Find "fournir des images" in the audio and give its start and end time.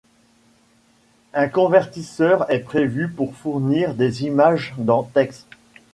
3.37-4.73